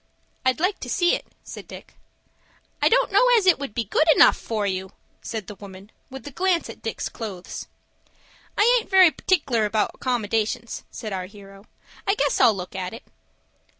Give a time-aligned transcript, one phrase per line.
[0.43, 1.93] "I'd like to see it," said Dick.
[2.81, 6.25] "I don't know as it would be good enough for you," said the woman, with
[6.25, 7.67] a glance at Dick's clothes.
[8.57, 11.67] "I aint very partic'lar about accommodations," said our hero.
[12.07, 13.03] "I guess I'll look at it."